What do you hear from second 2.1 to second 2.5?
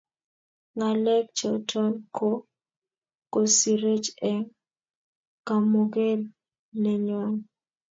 ko